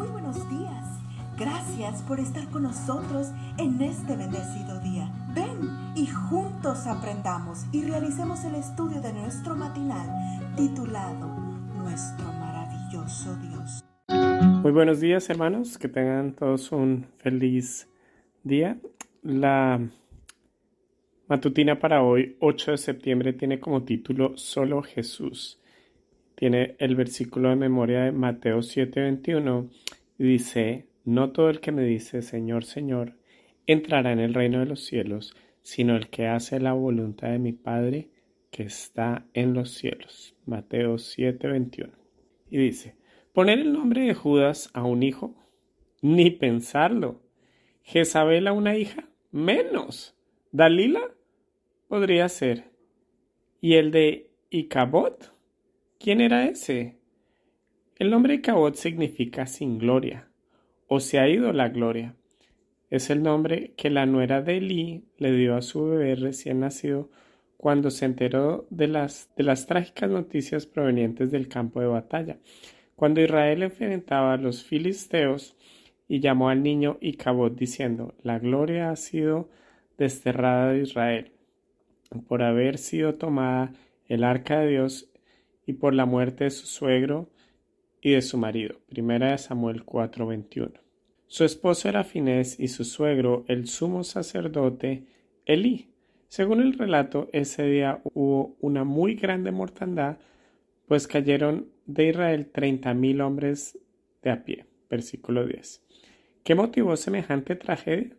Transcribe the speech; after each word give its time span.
Muy 0.00 0.08
buenos 0.08 0.48
días. 0.48 0.98
Gracias 1.38 2.00
por 2.04 2.20
estar 2.20 2.48
con 2.48 2.62
nosotros 2.62 3.32
en 3.58 3.82
este 3.82 4.16
bendecido 4.16 4.80
día. 4.80 5.12
Ven 5.34 5.68
y 5.94 6.06
juntos 6.06 6.86
aprendamos 6.86 7.66
y 7.70 7.82
realicemos 7.82 8.42
el 8.46 8.54
estudio 8.54 9.02
de 9.02 9.12
nuestro 9.12 9.54
matinal 9.54 10.08
titulado 10.56 11.28
Nuestro 11.76 12.24
maravilloso 12.32 13.36
Dios. 13.42 13.84
Muy 14.62 14.72
buenos 14.72 15.00
días 15.00 15.28
hermanos, 15.28 15.76
que 15.76 15.88
tengan 15.88 16.32
todos 16.32 16.72
un 16.72 17.06
feliz 17.18 17.86
día. 18.42 18.78
La 19.22 19.86
matutina 21.28 21.78
para 21.78 22.02
hoy, 22.02 22.38
8 22.40 22.70
de 22.70 22.78
septiembre, 22.78 23.34
tiene 23.34 23.60
como 23.60 23.82
título 23.82 24.34
Solo 24.38 24.80
Jesús 24.80 25.60
tiene 26.40 26.74
el 26.78 26.96
versículo 26.96 27.50
de 27.50 27.56
memoria 27.56 28.00
de 28.04 28.12
Mateo 28.12 28.62
7:21 28.62 29.68
dice, 30.24 30.86
no 31.04 31.32
todo 31.32 31.50
el 31.50 31.60
que 31.60 31.72
me 31.72 31.82
dice 31.82 32.22
Señor, 32.22 32.64
Señor, 32.64 33.14
entrará 33.66 34.12
en 34.12 34.20
el 34.20 34.34
reino 34.34 34.60
de 34.60 34.66
los 34.66 34.84
cielos, 34.84 35.34
sino 35.62 35.96
el 35.96 36.08
que 36.08 36.26
hace 36.26 36.60
la 36.60 36.72
voluntad 36.72 37.28
de 37.28 37.38
mi 37.38 37.52
Padre 37.52 38.10
que 38.50 38.64
está 38.64 39.26
en 39.34 39.54
los 39.54 39.70
cielos. 39.70 40.34
Mateo 40.46 40.98
7:21. 40.98 41.90
Y 42.50 42.58
dice, 42.58 42.96
poner 43.32 43.60
el 43.60 43.72
nombre 43.72 44.02
de 44.02 44.14
Judas 44.14 44.70
a 44.74 44.84
un 44.84 45.02
hijo, 45.02 45.34
ni 46.02 46.30
pensarlo. 46.30 47.22
Jezabel 47.82 48.46
a 48.48 48.52
una 48.52 48.76
hija, 48.76 49.08
menos. 49.30 50.16
Dalila 50.52 51.02
podría 51.88 52.28
ser. 52.28 52.70
Y 53.60 53.74
el 53.74 53.90
de 53.90 54.30
Icabot, 54.50 55.32
¿Quién 55.98 56.22
era 56.22 56.46
ese? 56.46 56.96
El 58.00 58.08
nombre 58.08 58.40
Cabot 58.40 58.76
significa 58.76 59.44
sin 59.44 59.76
gloria, 59.76 60.26
o 60.88 61.00
se 61.00 61.18
ha 61.18 61.28
ido 61.28 61.52
la 61.52 61.68
gloria. 61.68 62.14
Es 62.88 63.10
el 63.10 63.22
nombre 63.22 63.74
que 63.76 63.90
la 63.90 64.06
nuera 64.06 64.40
de 64.40 64.56
Eli 64.56 65.04
le 65.18 65.32
dio 65.32 65.54
a 65.54 65.60
su 65.60 65.84
bebé 65.84 66.14
recién 66.14 66.60
nacido 66.60 67.10
cuando 67.58 67.90
se 67.90 68.06
enteró 68.06 68.66
de 68.70 68.88
las, 68.88 69.28
de 69.36 69.44
las 69.44 69.66
trágicas 69.66 70.08
noticias 70.08 70.64
provenientes 70.64 71.30
del 71.30 71.46
campo 71.48 71.82
de 71.82 71.88
batalla. 71.88 72.38
Cuando 72.96 73.20
Israel 73.20 73.64
enfrentaba 73.64 74.32
a 74.32 74.38
los 74.38 74.64
filisteos 74.64 75.54
y 76.08 76.20
llamó 76.20 76.48
al 76.48 76.62
niño 76.62 76.96
Icabod 77.02 77.52
diciendo, 77.52 78.14
la 78.22 78.38
gloria 78.38 78.92
ha 78.92 78.96
sido 78.96 79.50
desterrada 79.98 80.72
de 80.72 80.80
Israel 80.80 81.32
por 82.28 82.42
haber 82.42 82.78
sido 82.78 83.16
tomada 83.16 83.74
el 84.08 84.24
arca 84.24 84.60
de 84.60 84.68
Dios 84.68 85.12
y 85.66 85.74
por 85.74 85.92
la 85.92 86.06
muerte 86.06 86.44
de 86.44 86.50
su 86.50 86.66
suegro 86.66 87.28
y 88.00 88.12
de 88.12 88.22
su 88.22 88.38
marido. 88.38 88.76
Primera 88.88 89.32
de 89.32 89.38
Samuel 89.38 89.84
4:21. 89.84 90.80
Su 91.26 91.44
esposo 91.44 91.88
era 91.88 92.04
Finés 92.04 92.58
y 92.58 92.68
su 92.68 92.84
suegro, 92.84 93.44
el 93.46 93.68
sumo 93.68 94.02
sacerdote 94.04 95.04
Elí. 95.46 95.88
Según 96.28 96.60
el 96.60 96.74
relato, 96.74 97.28
ese 97.32 97.64
día 97.64 98.00
hubo 98.14 98.56
una 98.60 98.84
muy 98.84 99.14
grande 99.14 99.50
mortandad, 99.50 100.18
pues 100.86 101.06
cayeron 101.06 101.68
de 101.86 102.08
Israel 102.08 102.46
treinta 102.46 102.94
mil 102.94 103.20
hombres 103.20 103.78
de 104.22 104.30
a 104.30 104.44
pie. 104.44 104.66
Versículo 104.88 105.46
10. 105.46 105.82
¿Qué 106.42 106.54
motivó 106.54 106.96
semejante 106.96 107.54
tragedia? 107.54 108.16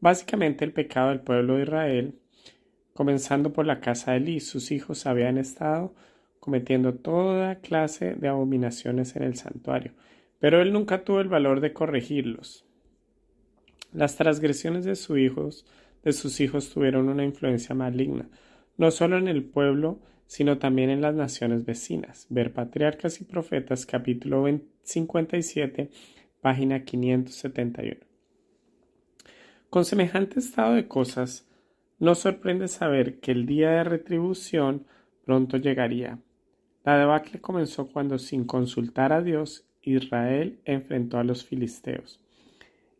Básicamente 0.00 0.64
el 0.64 0.72
pecado 0.72 1.08
del 1.08 1.20
pueblo 1.20 1.56
de 1.56 1.62
Israel, 1.62 2.14
comenzando 2.94 3.52
por 3.52 3.66
la 3.66 3.80
casa 3.80 4.12
de 4.12 4.18
Elí. 4.18 4.40
Sus 4.40 4.70
hijos 4.70 5.06
habían 5.06 5.38
estado 5.38 5.94
cometiendo 6.42 6.94
toda 6.94 7.60
clase 7.60 8.16
de 8.16 8.26
abominaciones 8.26 9.14
en 9.14 9.22
el 9.22 9.36
santuario, 9.36 9.92
pero 10.40 10.60
él 10.60 10.72
nunca 10.72 11.04
tuvo 11.04 11.20
el 11.20 11.28
valor 11.28 11.60
de 11.60 11.72
corregirlos. 11.72 12.64
Las 13.92 14.16
transgresiones 14.16 14.84
de 14.84 14.96
sus 14.96 15.20
hijos, 15.20 15.64
tuvieron 16.74 17.08
una 17.08 17.22
influencia 17.22 17.76
maligna, 17.76 18.28
no 18.76 18.90
solo 18.90 19.18
en 19.18 19.28
el 19.28 19.44
pueblo, 19.44 20.00
sino 20.26 20.58
también 20.58 20.90
en 20.90 21.00
las 21.00 21.14
naciones 21.14 21.64
vecinas. 21.64 22.26
Ver 22.28 22.52
Patriarcas 22.52 23.20
y 23.20 23.24
Profetas, 23.24 23.86
capítulo 23.86 24.44
57, 24.82 25.90
página 26.40 26.84
571. 26.84 28.00
Con 29.70 29.84
semejante 29.84 30.40
estado 30.40 30.74
de 30.74 30.88
cosas, 30.88 31.46
no 32.00 32.16
sorprende 32.16 32.66
saber 32.66 33.20
que 33.20 33.30
el 33.30 33.46
día 33.46 33.70
de 33.70 33.84
retribución 33.84 34.86
pronto 35.24 35.56
llegaría, 35.56 36.18
la 36.84 36.98
debacle 36.98 37.40
comenzó 37.40 37.86
cuando, 37.86 38.18
sin 38.18 38.44
consultar 38.44 39.12
a 39.12 39.22
Dios, 39.22 39.66
Israel 39.82 40.60
enfrentó 40.64 41.18
a 41.18 41.24
los 41.24 41.44
filisteos. 41.44 42.20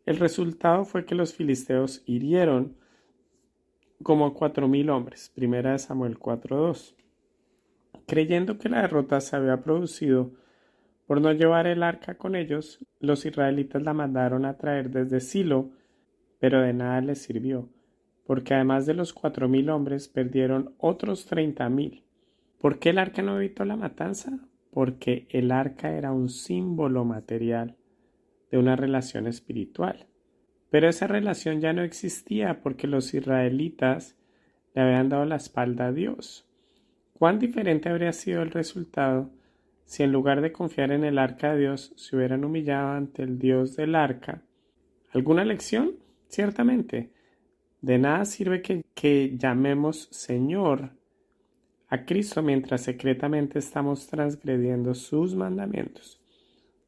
El 0.05 0.17
resultado 0.17 0.85
fue 0.85 1.05
que 1.05 1.15
los 1.15 1.33
filisteos 1.33 2.03
hirieron 2.05 2.75
como 4.03 4.33
cuatro 4.33 4.67
mil 4.67 4.89
hombres. 4.89 5.31
Primera 5.33 5.77
Samuel 5.77 6.19
4.2. 6.19 6.93
Creyendo 8.05 8.57
que 8.57 8.69
la 8.69 8.81
derrota 8.81 9.21
se 9.21 9.35
había 9.35 9.61
producido 9.61 10.31
por 11.07 11.21
no 11.21 11.31
llevar 11.31 11.67
el 11.67 11.83
arca 11.83 12.15
con 12.17 12.35
ellos, 12.35 12.85
los 12.99 13.25
israelitas 13.25 13.81
la 13.81 13.93
mandaron 13.93 14.45
a 14.45 14.57
traer 14.57 14.89
desde 14.89 15.19
Silo, 15.19 15.71
pero 16.39 16.61
de 16.61 16.73
nada 16.73 17.01
les 17.01 17.21
sirvió, 17.21 17.69
porque 18.25 18.53
además 18.53 18.85
de 18.85 18.93
los 18.93 19.13
cuatro 19.13 19.47
mil 19.47 19.69
hombres 19.69 20.07
perdieron 20.07 20.73
otros 20.77 21.25
treinta 21.25 21.69
mil. 21.69 22.03
¿Por 22.63 22.79
qué 22.79 22.91
el 22.91 22.97
arca 22.97 23.21
no 23.21 23.35
evitó 23.35 23.65
la 23.65 23.75
matanza? 23.75 24.39
Porque 24.71 25.27
el 25.31 25.51
arca 25.51 25.91
era 25.97 26.13
un 26.13 26.29
símbolo 26.29 27.03
material 27.03 27.75
de 28.49 28.57
una 28.57 28.77
relación 28.77 29.27
espiritual. 29.27 30.07
Pero 30.69 30.87
esa 30.87 31.07
relación 31.07 31.59
ya 31.59 31.73
no 31.73 31.81
existía 31.83 32.61
porque 32.61 32.87
los 32.87 33.13
israelitas 33.13 34.15
le 34.73 34.81
habían 34.81 35.09
dado 35.09 35.25
la 35.25 35.35
espalda 35.35 35.87
a 35.87 35.91
Dios. 35.91 36.47
¿Cuán 37.11 37.37
diferente 37.37 37.89
habría 37.89 38.13
sido 38.13 38.41
el 38.41 38.51
resultado 38.51 39.29
si 39.83 40.03
en 40.03 40.13
lugar 40.13 40.39
de 40.39 40.53
confiar 40.53 40.93
en 40.93 41.03
el 41.03 41.17
arca 41.17 41.51
de 41.51 41.59
Dios 41.59 41.91
se 41.97 42.15
hubieran 42.15 42.45
humillado 42.45 42.91
ante 42.91 43.23
el 43.23 43.39
Dios 43.39 43.75
del 43.75 43.93
arca? 43.93 44.41
¿Alguna 45.11 45.43
lección? 45.43 45.97
Ciertamente. 46.29 47.11
De 47.81 47.97
nada 47.97 48.23
sirve 48.23 48.61
que, 48.61 48.85
que 48.95 49.35
llamemos 49.37 50.07
Señor 50.11 51.02
a 51.93 52.05
Cristo 52.05 52.41
mientras 52.41 52.81
secretamente 52.81 53.59
estamos 53.59 54.07
transgrediendo 54.07 54.95
sus 54.95 55.35
mandamientos. 55.35 56.19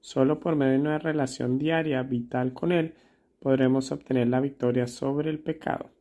Solo 0.01 0.39
por 0.39 0.55
medio 0.55 0.71
de 0.71 0.79
una 0.79 0.97
relación 0.97 1.59
diaria 1.59 2.01
vital 2.01 2.53
con 2.53 2.71
Él 2.71 2.95
podremos 3.39 3.91
obtener 3.91 4.29
la 4.29 4.39
victoria 4.39 4.87
sobre 4.87 5.29
el 5.29 5.37
pecado. 5.37 5.91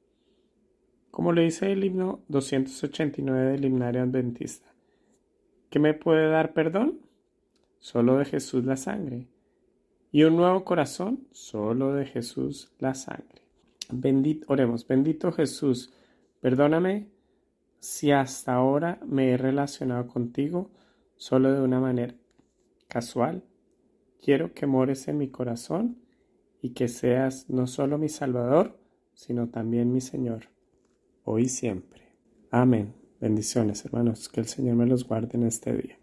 Como 1.11 1.35
le 1.35 1.43
dice 1.43 1.71
el 1.71 1.85
himno 1.85 2.21
289 2.29 3.53
del 3.53 3.67
himnario 3.67 4.01
adventista. 4.01 4.73
¿Qué 5.69 5.79
me 5.79 5.93
puede 5.93 6.31
dar 6.31 6.55
perdón? 6.55 7.01
Solo 7.81 8.17
de 8.17 8.25
Jesús 8.25 8.65
la 8.65 8.79
sangre. 8.79 9.27
Y 10.13 10.23
un 10.23 10.35
nuevo 10.35 10.65
corazón, 10.65 11.29
solo 11.31 11.93
de 11.93 12.07
Jesús 12.07 12.73
la 12.79 12.95
sangre. 12.95 13.43
Bendito, 13.93 14.47
oremos, 14.49 14.89
bendito 14.89 15.31
Jesús, 15.31 15.93
perdóname 16.41 17.13
si 17.85 18.13
hasta 18.13 18.55
ahora 18.55 18.99
me 19.07 19.31
he 19.31 19.37
relacionado 19.37 20.07
contigo 20.07 20.71
solo 21.17 21.53
de 21.53 21.61
una 21.61 21.81
manera 21.81 22.15
casual, 22.89 23.45
quiero 24.23 24.55
que 24.55 24.67
mores 24.67 25.07
en 25.07 25.19
mi 25.19 25.29
corazón 25.29 25.99
y 26.63 26.71
que 26.71 26.89
seas 26.89 27.51
no 27.51 27.67
solo 27.67 27.99
mi 27.99 28.09
Salvador, 28.09 28.81
sino 29.13 29.51
también 29.51 29.93
mi 29.93 30.01
Señor, 30.01 30.49
hoy 31.25 31.43
y 31.43 31.49
siempre. 31.51 32.17
Amén. 32.51 32.95
Bendiciones, 33.21 33.85
hermanos. 33.85 34.31
Que 34.31 34.41
el 34.41 34.47
Señor 34.47 34.77
me 34.77 34.87
los 34.87 35.07
guarde 35.07 35.37
en 35.37 35.43
este 35.43 35.77
día. 35.77 35.99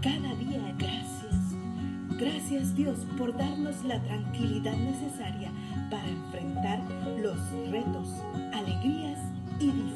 Cada 0.00 0.34
día 0.36 0.72
gracias. 0.78 1.34
Gracias 2.16 2.76
Dios 2.76 2.98
por 3.18 3.36
darnos 3.36 3.84
la 3.84 4.00
tranquilidad 4.04 4.76
necesaria 4.76 5.50
para 5.90 6.08
enfrentar 6.08 6.80
los 7.20 7.36
retos, 7.72 8.08
alegrías 8.52 9.18
y 9.58 9.66
dificultades 9.66 9.95